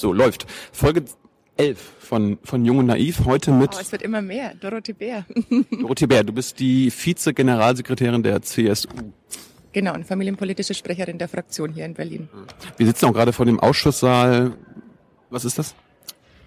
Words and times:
So, 0.00 0.14
läuft. 0.14 0.46
Folge 0.72 1.04
11 1.58 1.78
von, 1.98 2.38
von 2.42 2.64
Jung 2.64 2.78
und 2.78 2.86
Naiv, 2.86 3.26
heute 3.26 3.52
mit... 3.52 3.74
Oh, 3.76 3.78
es 3.78 3.92
wird 3.92 4.00
immer 4.00 4.22
mehr. 4.22 4.54
Dorothee 4.54 4.94
Bär. 4.94 5.26
Dorothee 5.70 6.06
Bär, 6.06 6.24
du 6.24 6.32
bist 6.32 6.58
die 6.58 6.90
Vize-Generalsekretärin 6.90 8.22
der 8.22 8.40
CSU. 8.40 8.88
Genau, 9.72 9.92
und 9.92 10.06
familienpolitische 10.06 10.72
Sprecherin 10.72 11.18
der 11.18 11.28
Fraktion 11.28 11.74
hier 11.74 11.84
in 11.84 11.92
Berlin. 11.92 12.30
Wir 12.78 12.86
sitzen 12.86 13.04
auch 13.04 13.12
gerade 13.12 13.34
vor 13.34 13.44
dem 13.44 13.60
Ausschusssaal. 13.60 14.52
Was 15.28 15.44
ist 15.44 15.58
das? 15.58 15.74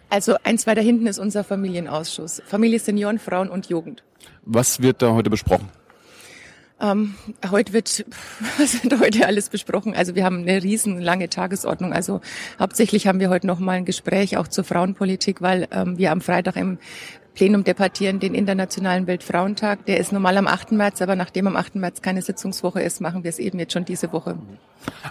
Also 0.09 0.35
eins 0.43 0.65
weiter 0.65 0.81
hinten 0.81 1.05
ist 1.05 1.20
unser 1.20 1.43
Familienausschuss. 1.43 2.41
Familie, 2.47 2.79
Senioren, 2.79 3.20
Frauen 3.20 3.49
und 3.49 3.67
Jugend. 3.67 4.04
Was 4.45 4.81
wird 4.81 5.04
da 5.04 5.13
heute 5.13 5.29
besprochen? 5.29 5.70
Ähm, 6.84 7.15
heute 7.50 7.71
wird, 7.71 8.05
was 8.57 8.83
wird 8.83 9.00
heute 9.00 9.25
alles 9.25 9.50
besprochen? 9.50 9.95
Also 9.95 10.15
wir 10.15 10.25
haben 10.25 10.39
eine 10.39 10.61
riesenlange 10.61 11.29
Tagesordnung. 11.29 11.93
Also 11.93 12.20
hauptsächlich 12.59 13.07
haben 13.07 13.21
wir 13.21 13.29
heute 13.29 13.47
noch 13.47 13.59
mal 13.59 13.73
ein 13.73 13.86
Gespräch 13.86 14.38
auch 14.38 14.50
zur 14.50 14.65
Frauenpolitik, 14.65 15.42
weil 15.42 15.68
ähm, 15.71 15.97
wir 15.97 16.11
am 16.11 16.19
Freitag 16.19 16.57
im 16.57 16.78
Plenum 17.36 17.64
debattieren 17.64 18.19
den 18.19 18.36
Internationalen 18.36 19.07
Weltfrauentag. 19.07 19.86
Der 19.86 19.97
ist 19.97 20.11
normal 20.11 20.37
am 20.37 20.46
8. 20.46 20.73
März, 20.73 21.01
aber 21.01 21.15
nachdem 21.15 21.47
am 21.47 21.56
8. 21.56 21.75
März 21.75 22.01
keine 22.01 22.21
Sitzungswoche 22.21 22.82
ist, 22.82 23.01
machen 23.01 23.23
wir 23.23 23.29
es 23.29 23.39
eben 23.39 23.57
jetzt 23.57 23.73
schon 23.73 23.86
diese 23.86 24.11
Woche. 24.11 24.37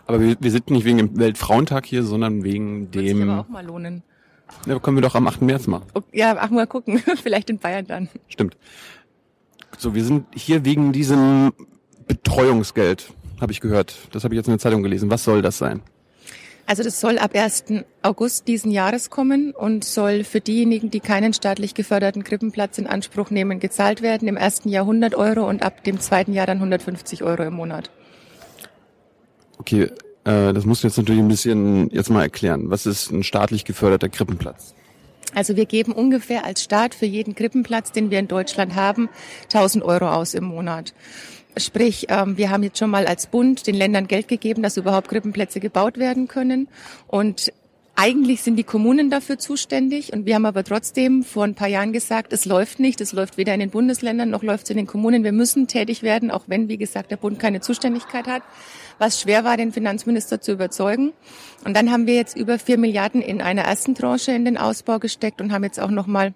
Aber 0.06 0.20
wir, 0.20 0.36
wir 0.38 0.50
sind 0.50 0.70
nicht 0.70 0.84
wegen 0.84 0.98
dem 0.98 1.18
Weltfrauentag 1.18 1.86
hier, 1.86 2.04
sondern 2.04 2.44
wegen 2.44 2.90
dem... 2.90 3.16
Sich 3.18 3.28
aber 3.28 3.40
auch 3.40 3.48
mal 3.48 3.64
lohnen. 3.64 4.02
Ja, 4.66 4.78
können 4.78 4.98
wir 4.98 5.02
doch 5.02 5.14
am 5.14 5.26
8. 5.26 5.42
März 5.42 5.66
machen. 5.66 5.86
Ja, 6.12 6.36
ach 6.38 6.50
mal 6.50 6.66
gucken. 6.66 6.98
Vielleicht 7.22 7.50
in 7.50 7.58
Bayern 7.58 7.86
dann. 7.86 8.08
Stimmt. 8.28 8.56
So, 9.78 9.94
wir 9.94 10.04
sind 10.04 10.26
hier 10.34 10.64
wegen 10.64 10.92
diesem 10.92 11.52
Betreuungsgeld, 12.06 13.12
habe 13.40 13.52
ich 13.52 13.60
gehört. 13.60 13.94
Das 14.12 14.24
habe 14.24 14.34
ich 14.34 14.36
jetzt 14.36 14.46
in 14.46 14.52
der 14.52 14.58
Zeitung 14.58 14.82
gelesen. 14.82 15.10
Was 15.10 15.24
soll 15.24 15.42
das 15.42 15.58
sein? 15.58 15.82
Also 16.66 16.82
das 16.84 17.00
soll 17.00 17.18
ab 17.18 17.34
1. 17.34 17.64
August 18.02 18.46
diesen 18.46 18.70
Jahres 18.70 19.10
kommen 19.10 19.52
und 19.52 19.84
soll 19.84 20.24
für 20.24 20.40
diejenigen, 20.40 20.90
die 20.90 21.00
keinen 21.00 21.32
staatlich 21.32 21.74
geförderten 21.74 22.22
Krippenplatz 22.22 22.78
in 22.78 22.86
Anspruch 22.86 23.30
nehmen, 23.30 23.58
gezahlt 23.58 24.00
werden. 24.00 24.28
Im 24.28 24.36
ersten 24.36 24.68
Jahr 24.68 24.84
100 24.84 25.14
Euro 25.14 25.48
und 25.48 25.62
ab 25.62 25.82
dem 25.84 25.98
zweiten 25.98 26.32
Jahr 26.32 26.46
dann 26.46 26.58
150 26.58 27.24
Euro 27.24 27.42
im 27.42 27.54
Monat. 27.54 27.90
Okay, 29.58 29.90
äh, 30.24 30.52
das 30.52 30.64
musst 30.64 30.82
du 30.82 30.88
jetzt 30.88 30.96
natürlich 30.96 31.20
ein 31.20 31.28
bisschen 31.28 31.90
jetzt 31.90 32.10
mal 32.10 32.22
erklären. 32.22 32.70
Was 32.70 32.86
ist 32.86 33.10
ein 33.10 33.24
staatlich 33.24 33.64
geförderter 33.64 34.08
Krippenplatz? 34.08 34.74
Also 35.34 35.56
wir 35.56 35.66
geben 35.66 35.92
ungefähr 35.92 36.44
als 36.44 36.62
Staat 36.62 36.94
für 36.94 37.06
jeden 37.06 37.34
Krippenplatz, 37.34 37.92
den 37.92 38.10
wir 38.10 38.18
in 38.18 38.28
Deutschland 38.28 38.74
haben, 38.74 39.08
1000 39.44 39.84
Euro 39.84 40.08
aus 40.10 40.34
im 40.34 40.44
Monat. 40.44 40.94
Sprich, 41.56 42.06
ähm, 42.08 42.38
wir 42.38 42.50
haben 42.50 42.62
jetzt 42.62 42.78
schon 42.78 42.90
mal 42.90 43.06
als 43.06 43.26
Bund 43.26 43.66
den 43.66 43.74
Ländern 43.74 44.08
Geld 44.08 44.28
gegeben, 44.28 44.62
dass 44.62 44.76
überhaupt 44.76 45.08
Krippenplätze 45.08 45.60
gebaut 45.60 45.98
werden 45.98 46.28
können. 46.28 46.68
Und 47.06 47.52
eigentlich 47.94 48.42
sind 48.42 48.56
die 48.56 48.64
Kommunen 48.64 49.10
dafür 49.10 49.38
zuständig 49.38 50.14
und 50.14 50.24
wir 50.24 50.34
haben 50.34 50.46
aber 50.46 50.64
trotzdem 50.64 51.22
vor 51.22 51.44
ein 51.44 51.54
paar 51.54 51.68
Jahren 51.68 51.92
gesagt, 51.92 52.32
es 52.32 52.46
läuft 52.46 52.80
nicht, 52.80 53.02
es 53.02 53.12
läuft 53.12 53.36
weder 53.36 53.52
in 53.52 53.60
den 53.60 53.70
Bundesländern 53.70 54.30
noch 54.30 54.42
läuft 54.42 54.64
es 54.64 54.70
in 54.70 54.78
den 54.78 54.86
Kommunen. 54.86 55.24
Wir 55.24 55.32
müssen 55.32 55.68
tätig 55.68 56.02
werden, 56.02 56.30
auch 56.30 56.44
wenn, 56.46 56.68
wie 56.68 56.78
gesagt, 56.78 57.10
der 57.10 57.18
Bund 57.18 57.38
keine 57.38 57.60
Zuständigkeit 57.60 58.26
hat, 58.26 58.42
was 58.98 59.20
schwer 59.20 59.44
war, 59.44 59.56
den 59.56 59.72
Finanzminister 59.72 60.40
zu 60.40 60.52
überzeugen. 60.52 61.12
Und 61.64 61.76
dann 61.76 61.90
haben 61.90 62.06
wir 62.06 62.14
jetzt 62.14 62.36
über 62.36 62.58
vier 62.58 62.78
Milliarden 62.78 63.22
in 63.22 63.40
einer 63.40 63.62
ersten 63.62 63.94
Tranche 63.94 64.32
in 64.32 64.44
den 64.44 64.58
Ausbau 64.58 64.98
gesteckt 64.98 65.40
und 65.40 65.52
haben 65.52 65.64
jetzt 65.64 65.80
auch 65.80 65.90
noch 65.90 66.06
mal 66.06 66.34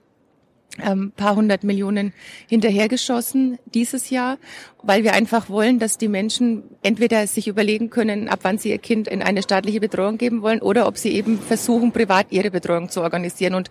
ähm, 0.83 1.13
paar 1.17 1.37
hundert 1.37 1.65
Millionen 1.65 2.13
hinterhergeschossen 2.49 3.59
dieses 3.67 4.11
Jahr, 4.11 4.39
weil 4.83 5.05
wir 5.05 5.15
einfach 5.15 5.49
wollen, 5.49 5.79
dass 5.79 5.99
die 5.99 6.09
Menschen 6.09 6.65
entweder 6.83 7.27
sich 7.27 7.49
überlegen 7.49 7.91
können, 7.91 8.29
ab 8.29 8.41
wann 8.43 8.59
sie 8.59 8.71
ihr 8.71 8.79
Kind 8.79 9.09
in 9.09 9.23
eine 9.23 9.43
staatliche 9.43 9.81
Betreuung 9.81 10.19
geben 10.19 10.43
wollen 10.43 10.61
oder 10.61 10.87
ob 10.87 10.99
sie 10.99 11.13
eben 11.13 11.39
versuchen, 11.39 11.93
privat 11.93 12.27
ihre 12.31 12.51
Betreuung 12.51 12.89
zu 12.91 13.03
organisieren. 13.03 13.55
Und 13.55 13.71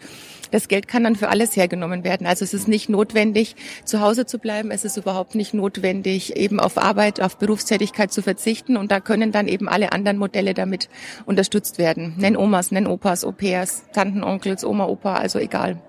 das 0.51 0.67
Geld 0.67 0.87
kann 0.87 1.03
dann 1.03 1.15
für 1.15 1.29
alles 1.29 1.55
hergenommen 1.55 2.03
werden. 2.03 2.27
Also 2.27 2.43
es 2.43 2.53
ist 2.53 2.67
nicht 2.67 2.89
notwendig, 2.89 3.55
zu 3.83 4.01
Hause 4.01 4.25
zu 4.25 4.39
bleiben. 4.39 4.71
Es 4.71 4.85
ist 4.85 4.97
überhaupt 4.97 5.35
nicht 5.35 5.53
notwendig, 5.53 6.35
eben 6.35 6.59
auf 6.59 6.77
Arbeit, 6.77 7.21
auf 7.21 7.37
Berufstätigkeit 7.37 8.11
zu 8.11 8.21
verzichten. 8.21 8.77
Und 8.77 8.91
da 8.91 8.99
können 8.99 9.31
dann 9.31 9.47
eben 9.47 9.69
alle 9.69 9.91
anderen 9.91 10.17
Modelle 10.17 10.53
damit 10.53 10.89
unterstützt 11.25 11.77
werden. 11.77 12.15
Nenn 12.17 12.37
Omas, 12.37 12.71
nenn 12.71 12.87
Opas, 12.87 13.23
Au-pairs, 13.25 13.83
Tanten, 13.93 14.23
Onkels, 14.23 14.63
Oma, 14.63 14.85
Opa, 14.85 15.15
also 15.15 15.39
egal 15.39 15.81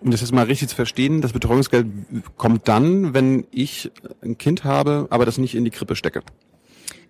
um 0.00 0.10
das 0.10 0.20
jetzt 0.20 0.32
mal 0.32 0.44
richtig 0.44 0.68
zu 0.68 0.76
verstehen, 0.76 1.20
das 1.20 1.32
Betreuungsgeld 1.32 1.86
kommt 2.36 2.68
dann, 2.68 3.14
wenn 3.14 3.46
ich 3.50 3.90
ein 4.22 4.38
Kind 4.38 4.64
habe, 4.64 5.06
aber 5.10 5.26
das 5.26 5.38
nicht 5.38 5.54
in 5.54 5.64
die 5.64 5.70
Krippe 5.70 5.96
stecke. 5.96 6.22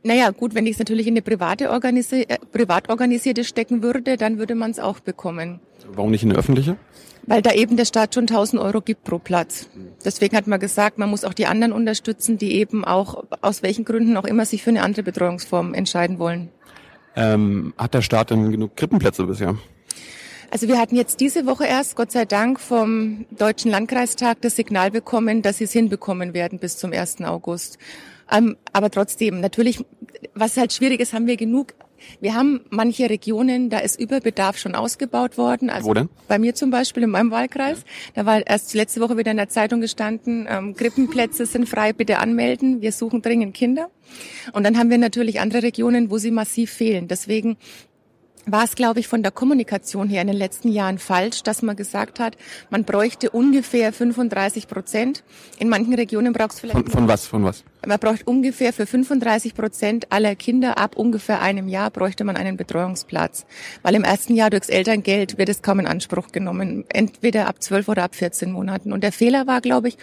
Naja, 0.02 0.30
gut, 0.30 0.54
wenn 0.54 0.66
ich 0.66 0.72
es 0.72 0.78
natürlich 0.78 1.06
in 1.06 1.12
eine 1.12 1.22
private 1.22 1.70
organisi 1.70 2.22
äh, 2.22 2.38
privat 2.52 2.88
organisierte 2.88 3.44
stecken 3.44 3.82
würde, 3.82 4.16
dann 4.16 4.38
würde 4.38 4.54
man 4.54 4.70
es 4.70 4.78
auch 4.78 5.00
bekommen. 5.00 5.60
Warum 5.92 6.10
nicht 6.10 6.22
in 6.22 6.30
eine 6.30 6.38
öffentliche? 6.38 6.76
Weil 7.26 7.42
da 7.42 7.52
eben 7.52 7.76
der 7.76 7.84
Staat 7.84 8.14
schon 8.14 8.22
1000 8.22 8.62
Euro 8.62 8.80
gibt 8.80 9.04
pro 9.04 9.18
Platz. 9.18 9.68
Deswegen 10.02 10.36
hat 10.36 10.46
man 10.46 10.58
gesagt, 10.58 10.96
man 10.96 11.10
muss 11.10 11.24
auch 11.24 11.34
die 11.34 11.44
anderen 11.44 11.72
unterstützen, 11.72 12.38
die 12.38 12.54
eben 12.54 12.82
auch 12.84 13.24
aus 13.42 13.62
welchen 13.62 13.84
Gründen 13.84 14.16
auch 14.16 14.24
immer 14.24 14.46
sich 14.46 14.62
für 14.62 14.70
eine 14.70 14.82
andere 14.82 15.02
Betreuungsform 15.02 15.74
entscheiden 15.74 16.18
wollen. 16.18 16.48
Ähm, 17.14 17.74
hat 17.76 17.92
der 17.92 18.02
Staat 18.02 18.30
denn 18.30 18.50
genug 18.50 18.76
Krippenplätze 18.76 19.24
bisher? 19.24 19.56
Also 20.50 20.66
wir 20.66 20.78
hatten 20.78 20.96
jetzt 20.96 21.20
diese 21.20 21.46
Woche 21.46 21.64
erst, 21.64 21.94
Gott 21.94 22.10
sei 22.10 22.24
Dank, 22.24 22.58
vom 22.58 23.24
Deutschen 23.30 23.70
Landkreistag 23.70 24.40
das 24.40 24.56
Signal 24.56 24.90
bekommen, 24.90 25.42
dass 25.42 25.58
sie 25.58 25.64
es 25.64 25.72
hinbekommen 25.72 26.34
werden 26.34 26.58
bis 26.58 26.76
zum 26.76 26.92
1. 26.92 27.22
August. 27.22 27.78
Ähm, 28.30 28.56
aber 28.72 28.90
trotzdem, 28.90 29.40
natürlich, 29.40 29.84
was 30.34 30.56
halt 30.56 30.72
schwierig 30.72 31.00
ist, 31.00 31.12
haben 31.12 31.26
wir 31.26 31.36
genug 31.36 31.74
wir 32.20 32.34
haben 32.34 32.60
manche 32.70 33.08
Regionen, 33.10 33.70
da 33.70 33.78
ist 33.78 34.00
Überbedarf 34.00 34.58
schon 34.58 34.74
ausgebaut 34.74 35.38
worden. 35.38 35.70
Also 35.70 35.88
Wo 35.88 35.94
denn? 35.94 36.08
Bei 36.28 36.38
mir 36.38 36.54
zum 36.54 36.70
Beispiel 36.70 37.02
in 37.02 37.10
meinem 37.10 37.30
Wahlkreis. 37.30 37.84
Da 38.14 38.26
war 38.26 38.46
erst 38.46 38.74
letzte 38.74 39.00
Woche 39.00 39.16
wieder 39.16 39.30
in 39.30 39.36
der 39.36 39.48
Zeitung 39.48 39.80
gestanden, 39.80 40.46
ähm, 40.48 40.74
Krippenplätze 40.74 41.46
sind 41.46 41.68
frei, 41.68 41.92
bitte 41.92 42.18
anmelden. 42.18 42.80
Wir 42.80 42.92
suchen 42.92 43.22
dringend 43.22 43.54
Kinder. 43.54 43.90
Und 44.52 44.64
dann 44.64 44.78
haben 44.78 44.90
wir 44.90 44.98
natürlich 44.98 45.40
andere 45.40 45.62
Regionen, 45.62 46.10
wo 46.10 46.18
sie 46.18 46.30
massiv 46.30 46.70
fehlen. 46.72 47.06
Deswegen 47.06 47.56
war 48.46 48.64
es, 48.64 48.74
glaube 48.74 49.00
ich, 49.00 49.08
von 49.08 49.22
der 49.22 49.32
Kommunikation 49.32 50.08
her 50.08 50.22
in 50.22 50.28
den 50.28 50.36
letzten 50.36 50.68
Jahren 50.68 50.98
falsch, 50.98 51.42
dass 51.42 51.62
man 51.62 51.76
gesagt 51.76 52.20
hat, 52.20 52.36
man 52.70 52.84
bräuchte 52.84 53.30
ungefähr 53.30 53.92
35 53.92 54.68
Prozent. 54.68 55.22
In 55.58 55.68
manchen 55.68 55.94
Regionen 55.94 56.32
braucht 56.32 56.52
es 56.52 56.60
vielleicht... 56.60 56.78
Von, 56.78 56.90
von 56.90 57.08
was? 57.08 57.26
Von 57.26 57.44
was? 57.44 57.64
Man 57.86 57.98
braucht 57.98 58.26
ungefähr 58.26 58.74
für 58.74 58.84
35 58.84 59.54
Prozent 59.54 60.12
aller 60.12 60.36
Kinder 60.36 60.76
ab 60.76 60.96
ungefähr 60.96 61.40
einem 61.40 61.66
Jahr 61.66 61.90
bräuchte 61.90 62.24
man 62.24 62.36
einen 62.36 62.58
Betreuungsplatz. 62.58 63.46
Weil 63.82 63.94
im 63.94 64.04
ersten 64.04 64.34
Jahr 64.34 64.50
durchs 64.50 64.68
Elterngeld 64.68 65.38
wird 65.38 65.48
es 65.48 65.62
kaum 65.62 65.80
in 65.80 65.86
Anspruch 65.86 66.28
genommen. 66.28 66.84
Entweder 66.90 67.46
ab 67.46 67.62
12 67.62 67.88
oder 67.88 68.02
ab 68.02 68.14
14 68.14 68.52
Monaten. 68.52 68.92
Und 68.92 69.02
der 69.02 69.12
Fehler 69.12 69.46
war, 69.46 69.62
glaube 69.62 69.88
ich, 69.88 69.96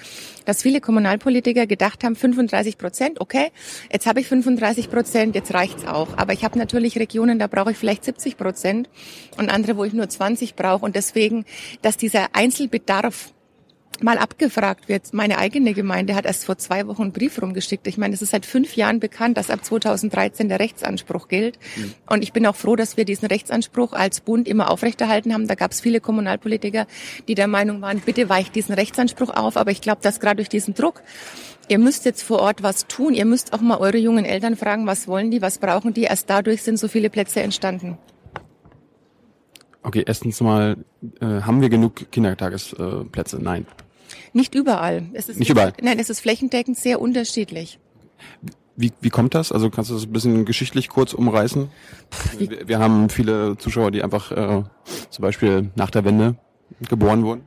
dass 0.45 0.63
viele 0.63 0.81
Kommunalpolitiker 0.81 1.67
gedacht 1.67 2.03
haben, 2.03 2.15
35 2.15 2.79
Prozent, 2.79 3.21
okay, 3.21 3.51
jetzt 3.91 4.07
habe 4.07 4.21
ich 4.21 4.27
35 4.27 4.89
Prozent, 4.89 5.35
jetzt 5.35 5.53
reicht's 5.53 5.85
auch. 5.85 6.17
Aber 6.17 6.33
ich 6.33 6.43
habe 6.43 6.57
natürlich 6.57 6.97
Regionen, 6.97 7.37
da 7.37 7.45
brauche 7.45 7.71
ich 7.71 7.77
vielleicht 7.77 8.05
70 8.05 8.37
Prozent 8.37 8.89
und 9.37 9.49
andere, 9.49 9.77
wo 9.77 9.83
ich 9.83 9.93
nur 9.93 10.09
20 10.09 10.55
brauche. 10.55 10.83
Und 10.83 10.95
deswegen, 10.95 11.45
dass 11.83 11.95
dieser 11.95 12.29
Einzelbedarf 12.33 13.33
mal 14.01 14.17
abgefragt 14.17 14.89
wird. 14.89 15.13
Meine 15.13 15.37
eigene 15.37 15.73
Gemeinde 15.73 16.15
hat 16.15 16.25
erst 16.25 16.45
vor 16.45 16.57
zwei 16.57 16.87
Wochen 16.87 17.03
einen 17.03 17.11
Brief 17.11 17.41
rumgeschickt. 17.41 17.87
Ich 17.87 17.97
meine, 17.97 18.13
es 18.13 18.21
ist 18.21 18.31
seit 18.31 18.45
fünf 18.45 18.75
Jahren 18.75 18.99
bekannt, 18.99 19.37
dass 19.37 19.49
ab 19.49 19.63
2013 19.63 20.49
der 20.49 20.59
Rechtsanspruch 20.59 21.27
gilt. 21.27 21.57
Mhm. 21.75 21.93
Und 22.07 22.23
ich 22.23 22.33
bin 22.33 22.45
auch 22.45 22.55
froh, 22.55 22.75
dass 22.75 22.97
wir 22.97 23.05
diesen 23.05 23.27
Rechtsanspruch 23.27 23.93
als 23.93 24.21
Bund 24.21 24.47
immer 24.47 24.69
aufrechterhalten 24.69 25.33
haben. 25.33 25.47
Da 25.47 25.55
gab 25.55 25.71
es 25.71 25.81
viele 25.81 25.99
Kommunalpolitiker, 25.99 26.87
die 27.27 27.35
der 27.35 27.47
Meinung 27.47 27.81
waren, 27.81 27.99
bitte 27.99 28.29
weicht 28.29 28.55
diesen 28.55 28.75
Rechtsanspruch 28.75 29.31
auf. 29.31 29.57
Aber 29.57 29.71
ich 29.71 29.81
glaube, 29.81 30.01
dass 30.01 30.19
gerade 30.19 30.37
durch 30.37 30.49
diesen 30.49 30.73
Druck 30.73 31.01
Ihr 31.69 31.79
müsst 31.79 32.05
jetzt 32.05 32.23
vor 32.23 32.39
Ort 32.39 32.63
was 32.63 32.87
tun. 32.87 33.13
Ihr 33.13 33.25
müsst 33.25 33.51
auch 33.51 33.59
mal 33.59 33.77
eure 33.77 33.97
jungen 33.97 34.23
Eltern 34.23 34.55
fragen, 34.55 34.87
was 34.87 35.05
wollen 35.07 35.31
die, 35.31 35.41
was 35.41 35.57
brauchen 35.57 35.93
die. 35.93 36.03
Erst 36.03 36.29
dadurch 36.29 36.63
sind 36.63 36.79
so 36.79 36.87
viele 36.87 37.09
Plätze 37.09 37.41
entstanden. 37.41 37.97
Okay, 39.87 40.03
erstens 40.05 40.41
mal, 40.41 40.75
äh, 41.21 41.25
haben 41.25 41.61
wir 41.61 41.69
genug 41.69 42.11
Kindertagesplätze? 42.11 43.39
Nein. 43.41 43.65
Nicht 44.33 44.53
überall. 44.53 45.05
Es 45.13 45.29
ist 45.29 45.39
nicht 45.39 45.49
überall. 45.49 45.71
Nein, 45.81 45.97
es 45.97 46.09
ist 46.09 46.19
flächendeckend 46.19 46.77
sehr 46.77 46.99
unterschiedlich. 46.99 47.79
Wie, 48.75 48.91
wie 48.99 49.09
kommt 49.09 49.33
das? 49.33 49.53
Also 49.53 49.69
kannst 49.69 49.89
du 49.89 49.93
das 49.93 50.03
ein 50.03 50.11
bisschen 50.11 50.43
geschichtlich 50.43 50.89
kurz 50.89 51.13
umreißen? 51.13 51.69
Wir, 52.37 52.67
wir 52.67 52.79
haben 52.79 53.07
viele 53.07 53.57
Zuschauer, 53.59 53.91
die 53.91 54.03
einfach 54.03 54.29
äh, 54.33 54.63
zum 55.09 55.21
Beispiel 55.21 55.71
nach 55.75 55.89
der 55.89 56.03
Wende 56.03 56.35
geboren 56.89 57.23
wurden. 57.23 57.43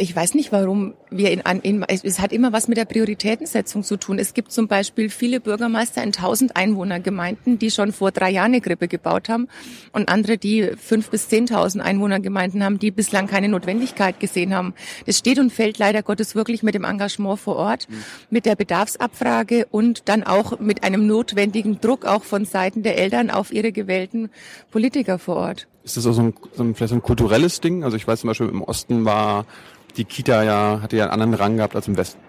Ich 0.00 0.16
weiß 0.16 0.32
nicht, 0.32 0.50
warum 0.50 0.94
wir 1.10 1.30
in, 1.30 1.40
in, 1.60 1.82
es 1.82 2.20
hat 2.20 2.32
immer 2.32 2.54
was 2.54 2.68
mit 2.68 2.78
der 2.78 2.86
Prioritätensetzung 2.86 3.82
zu 3.82 3.98
tun. 3.98 4.18
Es 4.18 4.32
gibt 4.32 4.50
zum 4.50 4.66
Beispiel 4.66 5.10
viele 5.10 5.40
Bürgermeister 5.40 6.02
in 6.02 6.08
1000 6.08 6.56
Einwohnergemeinden, 6.56 7.58
die 7.58 7.70
schon 7.70 7.92
vor 7.92 8.10
drei 8.10 8.30
Jahren 8.30 8.52
eine 8.52 8.62
Krippe 8.62 8.88
gebaut 8.88 9.28
haben 9.28 9.48
und 9.92 10.08
andere, 10.08 10.38
die 10.38 10.70
fünf 10.78 11.10
bis 11.10 11.28
10.000 11.28 11.80
Einwohnergemeinden 11.80 12.64
haben, 12.64 12.78
die 12.78 12.90
bislang 12.90 13.26
keine 13.26 13.50
Notwendigkeit 13.50 14.18
gesehen 14.20 14.54
haben. 14.54 14.72
Das 15.04 15.18
steht 15.18 15.38
und 15.38 15.52
fällt 15.52 15.76
leider 15.76 16.02
Gottes 16.02 16.34
wirklich 16.34 16.62
mit 16.62 16.74
dem 16.74 16.84
Engagement 16.84 17.38
vor 17.38 17.56
Ort, 17.56 17.86
mhm. 17.90 18.02
mit 18.30 18.46
der 18.46 18.56
Bedarfsabfrage 18.56 19.66
und 19.70 20.08
dann 20.08 20.22
auch 20.22 20.60
mit 20.60 20.82
einem 20.82 21.06
notwendigen 21.06 21.78
Druck 21.78 22.06
auch 22.06 22.24
von 22.24 22.46
Seiten 22.46 22.82
der 22.82 22.96
Eltern 22.96 23.28
auf 23.28 23.52
ihre 23.52 23.70
gewählten 23.70 24.30
Politiker 24.70 25.18
vor 25.18 25.36
Ort. 25.36 25.66
Ist 25.84 25.98
das 25.98 26.06
auch 26.06 26.12
so 26.12 26.22
ein, 26.22 26.34
so 26.54 26.62
ein, 26.62 26.74
vielleicht 26.74 26.90
so 26.90 26.96
ein 26.96 27.02
kulturelles 27.02 27.60
Ding? 27.60 27.84
Also 27.84 27.96
ich 27.96 28.06
weiß 28.06 28.20
zum 28.20 28.28
Beispiel 28.28 28.48
im 28.48 28.62
Osten 28.62 29.04
war 29.04 29.44
die 29.92 30.04
Kita 30.04 30.42
ja, 30.42 30.80
hatte 30.82 30.96
ja 30.96 31.04
einen 31.04 31.12
anderen 31.12 31.34
Rang 31.34 31.56
gehabt 31.56 31.76
als 31.76 31.88
im 31.88 31.96
Westen. 31.96 32.20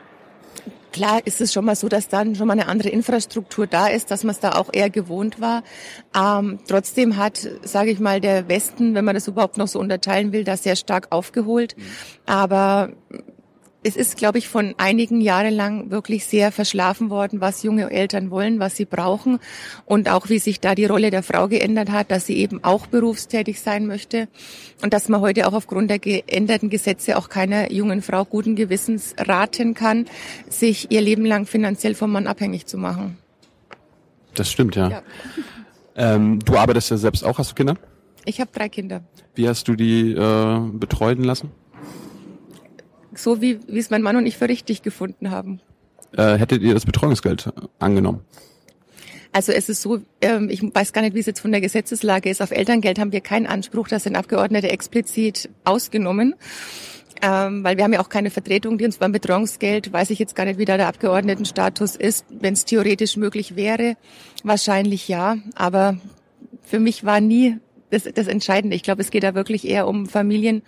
Klar 0.91 1.25
ist 1.25 1.39
es 1.39 1.53
schon 1.53 1.63
mal 1.63 1.75
so, 1.75 1.87
dass 1.87 2.09
dann 2.09 2.35
schon 2.35 2.47
mal 2.47 2.53
eine 2.53 2.67
andere 2.67 2.89
Infrastruktur 2.89 3.65
da 3.65 3.87
ist, 3.87 4.11
dass 4.11 4.25
man 4.25 4.35
es 4.35 4.41
da 4.41 4.53
auch 4.53 4.69
eher 4.73 4.89
gewohnt 4.89 5.39
war. 5.39 5.63
Ähm, 6.13 6.59
trotzdem 6.67 7.15
hat, 7.15 7.47
sage 7.63 7.91
ich 7.91 7.99
mal, 8.01 8.19
der 8.19 8.49
Westen, 8.49 8.93
wenn 8.93 9.05
man 9.05 9.15
das 9.15 9.27
überhaupt 9.27 9.57
noch 9.57 9.69
so 9.69 9.79
unterteilen 9.79 10.33
will, 10.33 10.43
da 10.43 10.57
sehr 10.57 10.75
stark 10.75 11.07
aufgeholt. 11.11 11.77
Mhm. 11.77 11.83
Aber 12.25 12.89
es 13.83 13.95
ist, 13.95 14.17
glaube 14.17 14.37
ich, 14.37 14.47
von 14.47 14.75
einigen 14.77 15.21
Jahren 15.21 15.53
lang 15.53 15.89
wirklich 15.89 16.25
sehr 16.25 16.51
verschlafen 16.51 17.09
worden, 17.09 17.41
was 17.41 17.63
junge 17.63 17.89
Eltern 17.89 18.29
wollen, 18.29 18.59
was 18.59 18.75
sie 18.75 18.85
brauchen 18.85 19.39
und 19.85 20.09
auch 20.09 20.29
wie 20.29 20.39
sich 20.39 20.59
da 20.59 20.75
die 20.75 20.85
Rolle 20.85 21.09
der 21.09 21.23
Frau 21.23 21.47
geändert 21.47 21.89
hat, 21.89 22.11
dass 22.11 22.27
sie 22.27 22.37
eben 22.37 22.63
auch 22.63 22.85
berufstätig 22.87 23.59
sein 23.59 23.87
möchte 23.87 24.27
und 24.83 24.93
dass 24.93 25.09
man 25.09 25.21
heute 25.21 25.47
auch 25.47 25.53
aufgrund 25.53 25.89
der 25.89 25.99
geänderten 25.99 26.69
Gesetze 26.69 27.17
auch 27.17 27.29
keiner 27.29 27.71
jungen 27.71 28.01
Frau 28.01 28.23
guten 28.23 28.55
Gewissens 28.55 29.15
raten 29.17 29.73
kann, 29.73 30.05
sich 30.47 30.91
ihr 30.91 31.01
Leben 31.01 31.25
lang 31.25 31.47
finanziell 31.47 31.95
vom 31.95 32.11
Mann 32.11 32.27
abhängig 32.27 32.67
zu 32.67 32.77
machen. 32.77 33.17
Das 34.35 34.51
stimmt, 34.51 34.75
ja. 34.75 34.89
ja. 34.89 35.03
Ähm, 35.95 36.39
du 36.39 36.55
arbeitest 36.55 36.91
ja 36.91 36.97
selbst 36.97 37.23
auch, 37.25 37.39
hast 37.39 37.51
du 37.51 37.55
Kinder? 37.55 37.75
Ich 38.25 38.39
habe 38.39 38.51
drei 38.53 38.69
Kinder. 38.69 39.03
Wie 39.33 39.47
hast 39.49 39.67
du 39.67 39.75
die 39.75 40.11
äh, 40.11 40.59
betreuen 40.71 41.23
lassen? 41.23 41.51
So 43.15 43.41
wie, 43.41 43.59
wie 43.67 43.79
es 43.79 43.89
mein 43.89 44.01
Mann 44.01 44.15
und 44.15 44.25
ich 44.25 44.37
für 44.37 44.47
richtig 44.47 44.81
gefunden 44.81 45.31
haben. 45.31 45.59
Äh, 46.15 46.37
hättet 46.37 46.61
ihr 46.61 46.73
das 46.73 46.85
Betreuungsgeld 46.85 47.51
angenommen? 47.79 48.21
Also 49.33 49.53
es 49.53 49.69
ist 49.69 49.81
so, 49.81 50.01
ähm, 50.21 50.49
ich 50.49 50.61
weiß 50.61 50.91
gar 50.91 51.01
nicht, 51.01 51.15
wie 51.15 51.19
es 51.19 51.25
jetzt 51.25 51.39
von 51.39 51.51
der 51.51 51.61
Gesetzeslage 51.61 52.29
ist. 52.29 52.41
Auf 52.41 52.51
Elterngeld 52.51 52.99
haben 52.99 53.13
wir 53.13 53.21
keinen 53.21 53.47
Anspruch, 53.47 53.87
das 53.87 54.03
sind 54.03 54.15
Abgeordnete 54.15 54.69
explizit 54.69 55.49
ausgenommen. 55.63 56.35
Ähm, 57.23 57.63
weil 57.63 57.77
wir 57.77 57.83
haben 57.83 57.93
ja 57.93 58.01
auch 58.01 58.09
keine 58.09 58.31
Vertretung, 58.31 58.77
die 58.77 58.85
uns 58.85 58.97
beim 58.97 59.11
Betreuungsgeld, 59.11 59.93
weiß 59.93 60.09
ich 60.09 60.17
jetzt 60.17 60.35
gar 60.35 60.45
nicht, 60.45 60.57
wie 60.57 60.65
da 60.65 60.75
der 60.77 60.87
Abgeordnetenstatus 60.87 61.95
ist. 61.95 62.25
Wenn 62.29 62.53
es 62.53 62.65
theoretisch 62.65 63.15
möglich 63.15 63.55
wäre, 63.55 63.95
wahrscheinlich 64.43 65.07
ja. 65.07 65.37
Aber 65.55 65.97
für 66.63 66.79
mich 66.79 67.05
war 67.05 67.21
nie 67.21 67.57
das, 67.91 68.03
das 68.03 68.27
Entscheidende. 68.27 68.75
Ich 68.75 68.83
glaube, 68.83 69.01
es 69.01 69.11
geht 69.11 69.23
da 69.23 69.35
wirklich 69.35 69.67
eher 69.67 69.87
um 69.87 70.07
Familien, 70.07 70.63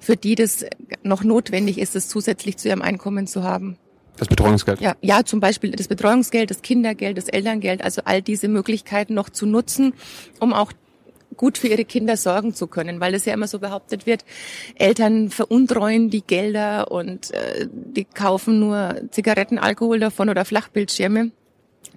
für 0.00 0.16
die 0.16 0.34
das 0.34 0.64
noch 1.02 1.24
notwendig 1.24 1.78
ist, 1.78 1.94
das 1.94 2.08
zusätzlich 2.08 2.56
zu 2.56 2.68
ihrem 2.68 2.82
Einkommen 2.82 3.26
zu 3.26 3.42
haben. 3.42 3.76
Das 4.16 4.28
Betreuungsgeld? 4.28 4.80
Ja, 4.80 4.96
ja, 5.02 5.24
zum 5.24 5.40
Beispiel 5.40 5.72
das 5.72 5.88
Betreuungsgeld, 5.88 6.50
das 6.50 6.62
Kindergeld, 6.62 7.18
das 7.18 7.28
Elterngeld, 7.28 7.82
also 7.82 8.02
all 8.04 8.22
diese 8.22 8.48
Möglichkeiten 8.48 9.14
noch 9.14 9.28
zu 9.28 9.44
nutzen, 9.44 9.92
um 10.40 10.52
auch 10.52 10.72
gut 11.36 11.58
für 11.58 11.68
ihre 11.68 11.84
Kinder 11.84 12.16
sorgen 12.16 12.54
zu 12.54 12.66
können, 12.66 13.00
weil 13.00 13.14
es 13.14 13.26
ja 13.26 13.34
immer 13.34 13.46
so 13.46 13.58
behauptet 13.58 14.06
wird, 14.06 14.24
Eltern 14.76 15.28
veruntreuen 15.28 16.08
die 16.08 16.22
Gelder 16.22 16.90
und 16.90 17.32
äh, 17.32 17.66
die 17.70 18.04
kaufen 18.04 18.58
nur 18.58 19.02
Zigaretten, 19.10 19.58
Alkohol 19.58 19.98
davon 19.98 20.30
oder 20.30 20.44
Flachbildschirme. 20.46 21.32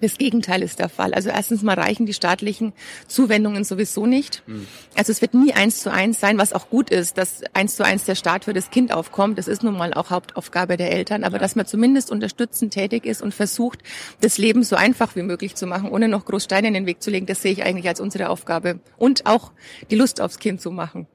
Das 0.00 0.18
Gegenteil 0.18 0.62
ist 0.62 0.78
der 0.78 0.88
Fall. 0.88 1.14
Also 1.14 1.30
erstens 1.30 1.62
mal 1.62 1.74
reichen 1.78 2.06
die 2.06 2.14
staatlichen 2.14 2.72
Zuwendungen 3.06 3.64
sowieso 3.64 4.06
nicht. 4.06 4.42
Mhm. 4.46 4.66
Also 4.96 5.12
es 5.12 5.20
wird 5.20 5.34
nie 5.34 5.52
eins 5.52 5.82
zu 5.82 5.92
eins 5.92 6.20
sein, 6.20 6.38
was 6.38 6.52
auch 6.52 6.70
gut 6.70 6.90
ist, 6.90 7.18
dass 7.18 7.42
eins 7.54 7.76
zu 7.76 7.84
eins 7.84 8.04
der 8.04 8.14
Staat 8.14 8.44
für 8.44 8.52
das 8.52 8.70
Kind 8.70 8.92
aufkommt. 8.92 9.38
Das 9.38 9.48
ist 9.48 9.62
nun 9.62 9.76
mal 9.76 9.94
auch 9.94 10.10
Hauptaufgabe 10.10 10.76
der 10.76 10.92
Eltern. 10.92 11.24
Aber 11.24 11.36
ja. 11.36 11.40
dass 11.40 11.56
man 11.56 11.66
zumindest 11.66 12.10
unterstützend 12.10 12.72
tätig 12.72 13.06
ist 13.06 13.22
und 13.22 13.34
versucht, 13.34 13.80
das 14.20 14.38
Leben 14.38 14.62
so 14.62 14.76
einfach 14.76 15.16
wie 15.16 15.22
möglich 15.22 15.54
zu 15.54 15.66
machen, 15.66 15.90
ohne 15.90 16.08
noch 16.08 16.24
groß 16.24 16.44
Steine 16.44 16.68
in 16.68 16.74
den 16.74 16.86
Weg 16.86 17.02
zu 17.02 17.10
legen, 17.10 17.26
das 17.26 17.42
sehe 17.42 17.52
ich 17.52 17.62
eigentlich 17.62 17.88
als 17.88 18.00
unsere 18.00 18.28
Aufgabe. 18.28 18.80
Und 18.96 19.26
auch 19.26 19.52
die 19.90 19.96
Lust 19.96 20.20
aufs 20.20 20.38
Kind 20.38 20.60
zu 20.60 20.70
machen. 20.70 21.06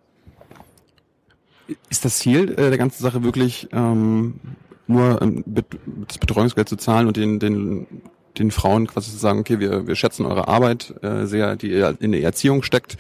Ist 1.90 2.06
das 2.06 2.20
Ziel 2.20 2.52
äh, 2.52 2.70
der 2.70 2.78
ganzen 2.78 3.02
Sache 3.02 3.24
wirklich 3.24 3.68
ähm, 3.72 4.40
nur 4.88 5.22
ähm, 5.22 5.44
das 6.08 6.18
Betreuungsgeld 6.20 6.70
zu 6.70 6.76
zahlen 6.76 7.08
und 7.08 7.18
den, 7.18 7.40
den 7.40 7.88
den 8.38 8.52
Frauen 8.52 8.88
quasi 8.88 9.12
zu 9.12 9.18
sagen, 9.18 9.40
okay, 9.40 9.60
wir, 9.60 9.88
wir 9.88 9.96
schätzen 9.96 10.26
eure 10.26 10.48
Arbeit 10.48 10.94
äh, 11.02 11.26
sehr, 11.26 11.56
die 11.56 11.72
in 12.00 12.12
der 12.12 12.22
Erziehung 12.22 12.64
steckt. 12.64 12.98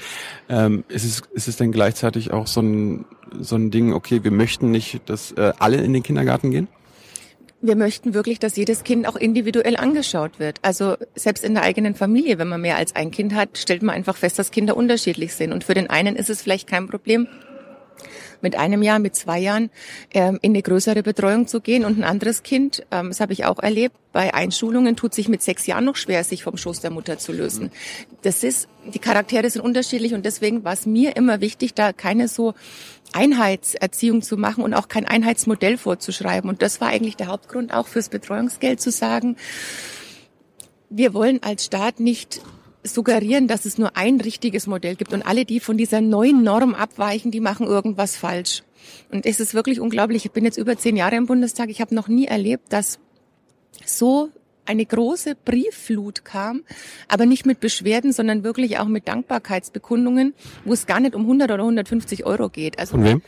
Ähm, 0.49 0.83
ist, 0.87 1.03
es, 1.03 1.21
ist 1.33 1.47
es 1.47 1.57
denn 1.57 1.71
gleichzeitig 1.71 2.31
auch 2.31 2.47
so 2.47 2.61
ein, 2.61 3.05
so 3.39 3.55
ein 3.55 3.71
Ding, 3.71 3.93
okay, 3.93 4.23
wir 4.23 4.31
möchten 4.31 4.71
nicht, 4.71 5.01
dass 5.07 5.31
äh, 5.33 5.53
alle 5.59 5.77
in 5.77 5.93
den 5.93 6.03
Kindergarten 6.03 6.51
gehen? 6.51 6.67
wir 7.67 7.75
möchten 7.75 8.13
wirklich, 8.13 8.39
dass 8.39 8.55
jedes 8.55 8.83
Kind 8.83 9.07
auch 9.07 9.15
individuell 9.15 9.75
angeschaut 9.75 10.39
wird. 10.39 10.59
Also 10.61 10.97
selbst 11.15 11.43
in 11.43 11.55
der 11.55 11.63
eigenen 11.63 11.95
Familie, 11.95 12.37
wenn 12.37 12.47
man 12.47 12.61
mehr 12.61 12.77
als 12.77 12.95
ein 12.95 13.11
Kind 13.11 13.33
hat, 13.33 13.57
stellt 13.57 13.81
man 13.81 13.95
einfach 13.95 14.17
fest, 14.17 14.37
dass 14.39 14.51
Kinder 14.51 14.77
unterschiedlich 14.77 15.33
sind. 15.33 15.51
Und 15.51 15.63
für 15.63 15.73
den 15.73 15.89
einen 15.89 16.15
ist 16.15 16.29
es 16.29 16.41
vielleicht 16.41 16.67
kein 16.67 16.87
Problem, 16.87 17.27
mit 18.41 18.55
einem 18.55 18.83
Jahr, 18.83 18.99
mit 18.99 19.15
zwei 19.15 19.39
Jahren 19.39 19.69
ähm, 20.13 20.39
in 20.41 20.51
eine 20.51 20.61
größere 20.61 21.03
Betreuung 21.03 21.47
zu 21.47 21.61
gehen 21.61 21.85
und 21.85 21.97
ein 21.97 22.03
anderes 22.03 22.43
Kind, 22.43 22.85
ähm, 22.91 23.09
das 23.09 23.19
habe 23.19 23.33
ich 23.33 23.45
auch 23.45 23.59
erlebt, 23.59 23.95
bei 24.11 24.33
Einschulungen 24.33 24.95
tut 24.95 25.13
sich 25.13 25.27
mit 25.27 25.41
sechs 25.41 25.65
Jahren 25.65 25.85
noch 25.85 25.95
schwer, 25.95 26.23
sich 26.23 26.43
vom 26.43 26.57
Schoß 26.57 26.79
der 26.79 26.91
Mutter 26.91 27.17
zu 27.17 27.33
lösen. 27.33 27.71
Das 28.21 28.43
ist, 28.43 28.67
die 28.93 28.99
Charaktere 28.99 29.49
sind 29.49 29.61
unterschiedlich 29.61 30.13
und 30.13 30.25
deswegen 30.25 30.63
war 30.63 30.73
es 30.73 30.85
mir 30.85 31.15
immer 31.15 31.41
wichtig, 31.41 31.73
da 31.73 31.91
keine 31.91 32.27
so 32.27 32.53
Einheitserziehung 33.13 34.21
zu 34.21 34.37
machen 34.37 34.63
und 34.63 34.73
auch 34.73 34.87
kein 34.87 35.05
Einheitsmodell 35.05 35.77
vorzuschreiben. 35.77 36.49
Und 36.49 36.61
das 36.61 36.81
war 36.81 36.89
eigentlich 36.89 37.15
der 37.15 37.27
Hauptgrund 37.27 37.73
auch 37.73 37.87
fürs 37.87 38.09
Betreuungsgeld 38.09 38.79
zu 38.81 38.91
sagen, 38.91 39.37
wir 40.89 41.13
wollen 41.13 41.41
als 41.43 41.65
Staat 41.65 41.99
nicht 41.99 42.41
suggerieren, 42.85 43.47
dass 43.47 43.65
es 43.65 43.77
nur 43.77 43.97
ein 43.97 44.21
richtiges 44.21 44.67
Modell 44.67 44.95
gibt 44.95 45.13
und 45.13 45.25
alle, 45.25 45.45
die 45.45 45.59
von 45.59 45.77
dieser 45.77 46.01
neuen 46.01 46.43
Norm 46.43 46.73
abweichen, 46.73 47.31
die 47.31 47.39
machen 47.39 47.67
irgendwas 47.67 48.15
falsch. 48.15 48.63
Und 49.11 49.25
es 49.25 49.39
ist 49.39 49.53
wirklich 49.53 49.79
unglaublich. 49.79 50.25
Ich 50.25 50.31
bin 50.31 50.45
jetzt 50.45 50.57
über 50.57 50.77
zehn 50.77 50.95
Jahre 50.95 51.15
im 51.15 51.25
Bundestag. 51.25 51.69
Ich 51.69 51.81
habe 51.81 51.95
noch 51.95 52.07
nie 52.07 52.25
erlebt, 52.25 52.71
dass 52.71 52.99
so 53.85 54.29
eine 54.65 54.85
große 54.85 55.35
Briefflut 55.35 56.25
kam, 56.25 56.63
aber 57.07 57.25
nicht 57.25 57.45
mit 57.45 57.59
Beschwerden, 57.59 58.13
sondern 58.13 58.43
wirklich 58.43 58.79
auch 58.79 58.87
mit 58.87 59.07
Dankbarkeitsbekundungen, 59.07 60.33
wo 60.63 60.73
es 60.73 60.87
gar 60.87 60.99
nicht 60.99 61.15
um 61.15 61.21
100 61.21 61.51
oder 61.51 61.63
150 61.63 62.25
Euro 62.25 62.49
geht. 62.49 62.79
Also 62.79 62.91
von 62.93 63.03
wem? 63.03 63.21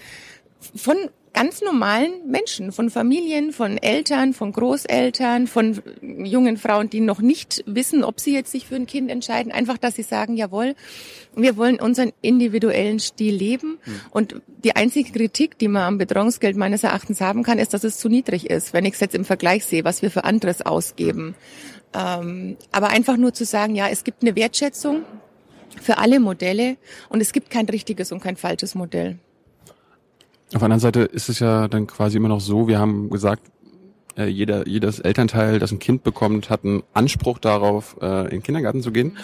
Von 0.76 0.98
ganz 1.38 1.62
normalen 1.62 2.14
Menschen, 2.26 2.72
von 2.72 2.90
Familien, 2.90 3.54
von 3.54 3.78
Eltern, 3.78 4.34
von 4.34 4.52
Großeltern, 4.52 5.46
von 5.46 5.80
jungen 6.02 6.58
Frauen, 6.58 6.90
die 6.90 7.00
noch 7.00 7.20
nicht 7.20 7.64
wissen, 7.68 8.04
ob 8.04 8.20
sie 8.20 8.34
jetzt 8.34 8.52
sich 8.52 8.66
für 8.66 8.76
ein 8.76 8.88
Kind 8.88 9.12
entscheiden. 9.12 9.52
Einfach, 9.52 9.78
dass 9.78 9.94
sie 9.94 10.02
sagen, 10.02 10.36
jawohl, 10.36 10.74
wir 11.36 11.56
wollen 11.56 11.80
unseren 11.80 12.12
individuellen 12.24 13.00
Stil 13.00 13.36
leben. 13.36 13.78
Mhm. 13.86 14.02
Und 14.10 14.42
die 14.64 14.76
einzige 14.76 15.12
Kritik, 15.12 15.60
die 15.60 15.68
man 15.68 15.84
am 15.84 15.98
Betreuungsgeld 16.00 16.58
meines 16.58 16.84
Erachtens 16.84 17.22
haben 17.22 17.44
kann, 17.44 17.60
ist, 17.60 17.72
dass 17.76 17.84
es 17.84 18.00
zu 18.00 18.10
niedrig 18.10 18.50
ist, 18.50 18.74
wenn 18.74 18.86
ich 18.86 18.96
es 18.96 19.00
jetzt 19.00 19.14
im 19.14 19.24
Vergleich 19.24 19.64
sehe, 19.64 19.84
was 19.84 20.02
wir 20.02 20.10
für 20.10 20.24
anderes 20.24 20.64
ausgeben. 20.66 21.36
Ähm, 21.94 22.58
aber 22.72 22.88
einfach 22.88 23.16
nur 23.16 23.36
zu 23.36 23.46
sagen, 23.46 23.76
ja, 23.76 23.88
es 23.90 24.04
gibt 24.04 24.24
eine 24.24 24.36
Wertschätzung 24.36 25.04
für 25.80 26.00
alle 26.00 26.20
Modelle 26.20 26.78
und 27.10 27.22
es 27.22 27.32
gibt 27.32 27.52
kein 27.52 27.68
richtiges 27.68 28.12
und 28.12 28.24
kein 28.24 28.38
falsches 28.38 28.74
Modell. 28.74 29.20
Auf 30.54 30.60
der 30.60 30.64
anderen 30.64 30.80
Seite 30.80 31.02
ist 31.02 31.28
es 31.28 31.40
ja 31.40 31.68
dann 31.68 31.88
quasi 31.88 32.18
immer 32.18 32.30
noch 32.30 32.40
so, 32.40 32.68
wir 32.68 32.80
haben 32.80 33.10
gesagt, 33.10 33.44
äh, 34.18 34.28
jeder, 34.28 34.68
jedes 34.68 35.00
Elternteil, 35.00 35.60
das 35.60 35.72
ein 35.72 35.80
Kind 35.80 36.04
bekommt, 36.04 36.50
hat 36.50 36.64
einen 36.64 36.84
Anspruch 36.94 37.38
darauf, 37.38 37.98
äh, 38.02 38.24
in 38.26 38.30
den 38.30 38.44
Kindergarten 38.44 38.82
zu 38.82 38.92
gehen. 38.92 39.18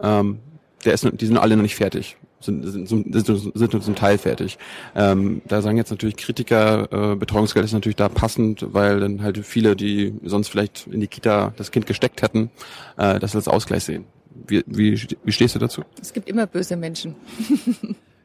Ähm, 0.00 0.38
der 0.84 0.94
ist, 0.94 1.06
die 1.12 1.26
sind 1.26 1.36
alle 1.36 1.56
noch 1.56 1.62
nicht 1.62 1.76
fertig, 1.76 2.16
sind, 2.40 2.66
sind, 2.66 2.88
sind, 2.88 3.14
sind 3.54 3.72
nur 3.72 3.82
zum 3.82 3.94
Teil 3.94 4.18
fertig. 4.18 4.58
Ähm, 4.96 5.42
da 5.46 5.62
sagen 5.62 5.76
jetzt 5.76 5.90
natürlich 5.90 6.16
Kritiker, 6.16 7.12
äh, 7.12 7.16
Betreuungsgeld 7.16 7.64
ist 7.64 7.72
natürlich 7.72 7.96
da 7.96 8.08
passend, 8.08 8.66
weil 8.72 8.98
dann 8.98 9.22
halt 9.22 9.38
viele, 9.44 9.76
die 9.76 10.14
sonst 10.24 10.48
vielleicht 10.48 10.86
in 10.88 11.00
die 11.00 11.06
Kita 11.06 11.52
das 11.56 11.70
Kind 11.70 11.86
gesteckt 11.86 12.22
hätten, 12.22 12.50
äh, 12.96 13.20
das 13.20 13.36
als 13.36 13.46
Ausgleich 13.46 13.84
sehen. 13.84 14.06
Wie, 14.46 14.64
wie, 14.66 15.00
wie 15.22 15.32
stehst 15.32 15.54
du 15.54 15.58
dazu? 15.58 15.82
Es 16.00 16.12
gibt 16.12 16.28
immer 16.28 16.46
böse 16.46 16.76
Menschen. 16.76 17.14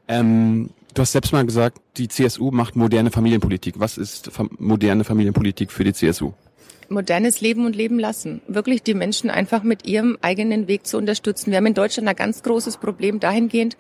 ähm, 0.08 0.70
Du 0.98 1.02
hast 1.02 1.12
selbst 1.12 1.32
mal 1.32 1.46
gesagt, 1.46 1.78
die 1.98 2.08
CSU 2.08 2.50
macht 2.50 2.76
moderne 2.76 3.12
Familienpolitik. 3.12 3.76
Was 3.78 4.00
ist 4.00 4.32
moderne 4.58 5.04
Familienpolitik 5.04 5.72
für 5.72 5.84
die 5.84 5.94
CSU? 5.94 6.34
Modernes 6.90 7.40
Leben 7.40 7.68
und 7.68 7.76
Leben 7.76 8.00
lassen. 8.00 8.42
Wirklich 8.48 8.82
die 8.82 8.96
Menschen 8.96 9.30
einfach 9.30 9.62
mit 9.62 9.86
ihrem 9.86 10.18
eigenen 10.24 10.68
Weg 10.68 10.88
zu 10.88 10.98
unterstützen. 10.98 11.52
Wir 11.52 11.58
haben 11.58 11.68
in 11.68 11.76
Deutschland 11.76 12.10
ein 12.10 12.16
ganz 12.16 12.42
großes 12.42 12.78
Problem 12.78 13.20
dahingehend, 13.20 13.78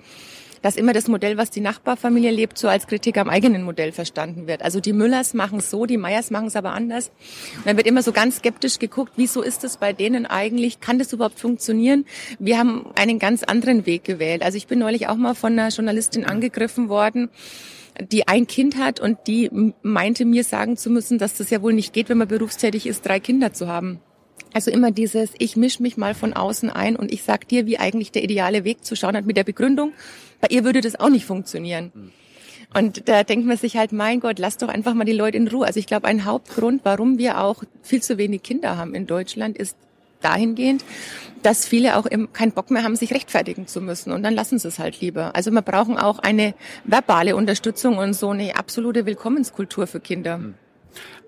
dass 0.61 0.75
immer 0.75 0.93
das 0.93 1.07
Modell, 1.07 1.37
was 1.37 1.49
die 1.49 1.61
Nachbarfamilie 1.61 2.31
lebt, 2.31 2.57
so 2.57 2.67
als 2.67 2.87
Kritik 2.87 3.17
am 3.17 3.29
eigenen 3.29 3.63
Modell 3.63 3.91
verstanden 3.91 4.47
wird. 4.47 4.61
Also 4.61 4.79
die 4.79 4.93
Müllers 4.93 5.33
machen 5.33 5.59
es 5.59 5.69
so, 5.69 5.85
die 5.85 5.97
Meyers 5.97 6.31
machen 6.31 6.47
es 6.47 6.55
aber 6.55 6.73
anders. 6.73 7.11
Und 7.57 7.65
dann 7.65 7.77
wird 7.77 7.87
immer 7.87 8.03
so 8.03 8.11
ganz 8.11 8.37
skeptisch 8.37 8.79
geguckt, 8.79 9.13
wieso 9.15 9.41
ist 9.41 9.63
es 9.63 9.77
bei 9.77 9.93
denen 9.93 10.25
eigentlich, 10.25 10.79
kann 10.79 10.99
das 10.99 11.13
überhaupt 11.13 11.39
funktionieren? 11.39 12.05
Wir 12.39 12.57
haben 12.57 12.87
einen 12.95 13.19
ganz 13.19 13.43
anderen 13.43 13.85
Weg 13.85 14.03
gewählt. 14.03 14.43
Also 14.43 14.57
ich 14.57 14.67
bin 14.67 14.79
neulich 14.79 15.07
auch 15.07 15.15
mal 15.15 15.35
von 15.35 15.53
einer 15.53 15.69
Journalistin 15.69 16.25
angegriffen 16.25 16.89
worden, 16.89 17.29
die 18.11 18.27
ein 18.27 18.47
Kind 18.47 18.77
hat 18.77 18.99
und 18.99 19.17
die 19.27 19.49
meinte 19.81 20.25
mir 20.25 20.43
sagen 20.43 20.77
zu 20.77 20.89
müssen, 20.89 21.17
dass 21.17 21.35
das 21.35 21.49
ja 21.49 21.61
wohl 21.61 21.73
nicht 21.73 21.93
geht, 21.93 22.09
wenn 22.09 22.17
man 22.17 22.27
berufstätig 22.27 22.85
ist, 22.85 23.05
drei 23.05 23.19
Kinder 23.19 23.53
zu 23.53 23.67
haben. 23.67 23.99
Also 24.57 24.71
immer 24.71 24.89
dieses, 24.89 25.29
ich 25.37 25.55
misch 25.55 25.79
mich 25.79 25.97
mal 25.97 26.15
von 26.15 26.33
außen 26.33 26.71
ein 26.71 26.95
und 26.95 27.13
ich 27.13 27.21
sag 27.21 27.47
dir, 27.47 27.67
wie 27.67 27.77
eigentlich 27.77 28.11
der 28.11 28.23
ideale 28.23 28.63
Weg 28.63 28.83
zu 28.83 28.95
schauen 28.95 29.15
hat 29.15 29.23
mit 29.23 29.37
der 29.37 29.43
Begründung. 29.43 29.93
Bei 30.41 30.47
ihr 30.49 30.63
würde 30.63 30.81
das 30.81 30.99
auch 30.99 31.09
nicht 31.09 31.25
funktionieren. 31.25 31.91
Und 32.73 33.07
da 33.07 33.23
denkt 33.23 33.45
man 33.45 33.55
sich 33.55 33.77
halt, 33.77 33.91
mein 33.91 34.19
Gott, 34.19 34.39
lass 34.39 34.57
doch 34.57 34.67
einfach 34.67 34.95
mal 34.95 35.03
die 35.03 35.11
Leute 35.11 35.37
in 35.37 35.47
Ruhe. 35.47 35.67
Also 35.67 35.79
ich 35.79 35.85
glaube, 35.85 36.07
ein 36.07 36.25
Hauptgrund, 36.25 36.81
warum 36.85 37.19
wir 37.19 37.39
auch 37.39 37.63
viel 37.83 38.01
zu 38.01 38.17
wenig 38.17 38.41
Kinder 38.41 38.77
haben 38.77 38.95
in 38.95 39.05
Deutschland, 39.05 39.59
ist 39.59 39.77
dahingehend, 40.23 40.83
dass 41.43 41.67
viele 41.67 41.95
auch 41.95 42.07
keinen 42.33 42.51
Bock 42.51 42.71
mehr 42.71 42.81
haben, 42.83 42.95
sich 42.95 43.13
rechtfertigen 43.13 43.67
zu 43.67 43.79
müssen. 43.79 44.11
Und 44.11 44.23
dann 44.23 44.33
lassen 44.33 44.57
sie 44.57 44.69
es 44.69 44.79
halt 44.79 44.99
lieber. 45.01 45.35
Also 45.35 45.51
wir 45.51 45.61
brauchen 45.61 45.99
auch 45.99 46.17
eine 46.17 46.55
verbale 46.83 47.35
Unterstützung 47.35 47.99
und 47.99 48.15
so 48.15 48.31
eine 48.31 48.55
absolute 48.55 49.05
Willkommenskultur 49.05 49.85
für 49.85 49.99
Kinder. 49.99 50.37
Hm. 50.37 50.55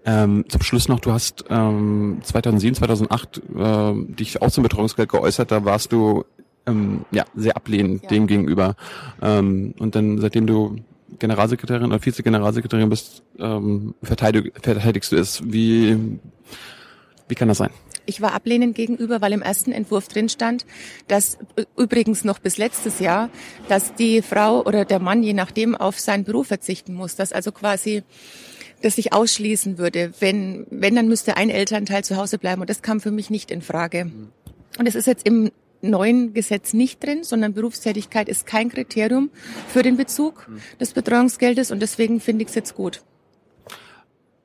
Ähm, 0.06 0.46
zum 0.48 0.62
Schluss 0.62 0.88
noch, 0.88 1.00
du 1.00 1.12
hast 1.12 1.46
ähm, 1.50 2.20
2007, 2.24 2.76
2008 2.76 3.42
äh, 3.56 3.94
dich 4.16 4.42
auch 4.42 4.50
zum 4.50 4.64
Betreuungsgeld 4.64 5.10
geäußert, 5.10 5.52
da 5.52 5.66
warst 5.66 5.92
du 5.92 6.24
ähm, 6.66 7.06
ja 7.12 7.26
sehr 7.36 7.56
ablehnend 7.56 8.04
ja. 8.04 8.10
dem 8.10 8.28
gegenüber. 8.28 8.76
Ähm, 9.22 9.74
und 9.78 9.96
dann, 9.96 10.20
seitdem 10.20 10.48
du 10.48 10.78
Generalsekretärin 11.18 11.88
oder 11.88 12.00
Vize-Generalsekretärin 12.00 12.90
bist, 12.90 13.24
ähm, 13.40 13.96
verteidig, 14.02 14.54
verteidigst 14.62 15.12
du 15.12 15.18
es. 15.18 15.42
Wie, 15.44 15.98
wie 17.28 17.36
kann 17.36 17.48
das 17.48 17.58
sein? 17.58 17.72
Ich 18.06 18.22
war 18.22 18.34
ablehnend 18.34 18.76
gegenüber, 18.76 19.22
weil 19.22 19.34
im 19.34 19.44
ersten 19.44 19.72
Entwurf 19.72 20.08
drin 20.08 20.30
stand, 20.30 20.66
dass 21.08 21.38
übrigens 21.78 22.24
noch 22.24 22.40
bis 22.40 22.58
letztes 22.58 23.00
Jahr, 23.00 23.30
dass 23.68 23.94
die 23.94 24.24
Frau 24.24 24.64
oder 24.64 24.84
der 24.84 25.00
Mann 25.00 25.22
je 25.22 25.34
nachdem 25.34 25.76
auf 25.76 26.00
seinen 26.00 26.24
Beruf 26.24 26.48
verzichten 26.48 26.96
muss, 26.96 27.16
dass 27.16 27.34
also 27.34 27.52
quasi 27.52 28.02
das 28.82 28.96
sich 28.96 29.14
ausschließen 29.14 29.78
würde. 29.78 30.12
Wenn, 30.20 30.66
wenn, 30.70 30.96
dann 30.96 31.08
müsste 31.08 31.38
ein 31.38 31.50
Elternteil 31.50 32.04
zu 32.04 32.18
Hause 32.18 32.38
bleiben 32.38 32.62
und 32.62 32.70
das 32.70 32.82
kam 32.82 33.02
für 33.02 33.12
mich 33.12 33.30
nicht 33.30 33.52
in 33.52 33.62
Frage. 33.62 34.12
Und 34.78 34.88
es 34.88 34.96
ist 34.96 35.08
jetzt 35.08 35.26
im 35.26 35.52
neuen 35.82 36.34
Gesetz 36.34 36.74
nicht 36.74 37.04
drin, 37.04 37.24
sondern 37.24 37.54
Berufstätigkeit 37.54 38.30
ist 38.30 38.46
kein 38.46 38.70
Kriterium 38.70 39.30
für 39.68 39.84
den 39.84 39.98
Bezug 39.98 40.50
des 40.80 40.94
Betreuungsgeldes 40.94 41.72
und 41.72 41.82
deswegen 41.82 42.20
finde 42.20 42.44
ich 42.44 42.50
es 42.50 42.56
jetzt 42.56 42.76
gut. 42.76 43.02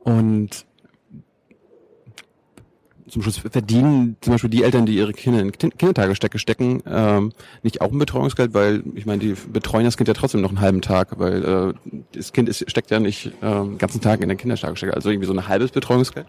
Und 0.05 0.67
zum 3.15 3.23
Schluss 3.23 3.39
verdienen 3.39 4.17
zum 4.21 4.33
Beispiel 4.33 4.51
die 4.51 4.65
Eltern, 4.65 4.87
die 4.87 4.97
ihre 4.97 5.13
Kinder 5.13 5.41
in 5.41 5.53
Kindertagestecke 5.53 6.41
stecken, 6.41 6.83
ähm, 6.85 7.33
nicht 7.63 7.81
auch 7.81 7.93
ein 7.93 7.99
Betreuungsgeld, 7.99 8.55
weil 8.55 8.83
ich 8.97 9.07
meine, 9.07 9.21
die 9.21 9.37
betreuen 9.53 9.85
das 9.85 9.97
Kind 9.97 10.09
ja 10.09 10.15
trotzdem 10.15 10.41
noch 10.41 10.49
einen 10.49 10.61
halben 10.61 10.83
Tag, 10.83 11.19
weil 11.21 11.45
äh, 11.45 12.01
das 12.13 12.33
Kind 12.33 12.49
ist, 12.49 12.69
steckt 12.69 12.91
ja 12.91 12.99
nicht 12.99 13.27
äh, 13.27 13.31
den 13.41 13.79
ganzen 13.79 14.01
Tag 14.01 14.21
in 14.21 14.29
der 14.29 14.37
Kindertagestecke, 14.37 14.93
also 14.93 15.11
irgendwie 15.11 15.29
so 15.29 15.33
ein 15.33 15.47
halbes 15.47 15.71
Betreuungsgeld 15.71 16.27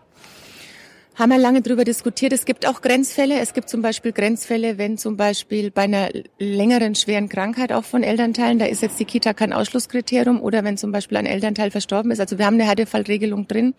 haben 1.16 1.30
wir 1.30 1.38
lange 1.38 1.62
darüber 1.62 1.84
diskutiert. 1.84 2.34
Es 2.34 2.46
gibt 2.46 2.68
auch 2.68 2.82
Grenzfälle. 2.82 3.40
Es 3.40 3.54
gibt 3.54 3.70
zum 3.70 3.82
Beispiel 3.82 4.12
Grenzfälle, 4.12 4.78
wenn 4.78 4.98
zum 4.98 5.18
Beispiel 5.18 5.72
bei 5.72 5.84
einer 5.84 6.10
längeren 6.40 6.96
schweren 6.96 7.30
Krankheit 7.30 7.72
auch 7.72 7.86
von 7.86 8.04
Elternteilen, 8.04 8.60
da 8.60 8.66
ist 8.66 8.82
jetzt 8.82 9.00
die 9.00 9.06
Kita 9.06 9.34
kein 9.34 9.54
Ausschlusskriterium 9.54 10.42
oder 10.42 10.64
wenn 10.64 10.78
zum 10.78 10.92
Beispiel 10.92 11.18
ein 11.18 11.26
Elternteil 11.26 11.72
verstorben 11.72 12.12
ist. 12.12 12.20
Also 12.20 12.38
wir 12.38 12.46
haben 12.46 12.56
eine 12.56 12.66
Härtefallregelung 12.66 13.48
drin, 13.48 13.74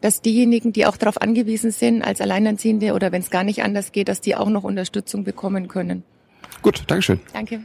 dass 0.00 0.20
diejenigen, 0.20 0.72
die 0.72 0.86
auch 0.86 0.96
darauf 0.96 1.20
angewiesen 1.20 1.70
sind, 1.70 2.02
als 2.02 2.20
Alleinerziehende 2.20 2.92
oder 2.92 3.12
wenn 3.12 3.22
es 3.22 3.30
gar 3.30 3.44
nicht 3.44 3.62
anders 3.62 3.92
geht, 3.92 4.08
dass 4.08 4.20
die 4.20 4.36
auch 4.36 4.48
noch 4.48 4.64
Unterstützung 4.64 5.24
bekommen 5.24 5.68
können. 5.68 6.04
Gut, 6.62 6.84
Dankeschön. 6.86 7.20
Danke. 7.32 7.60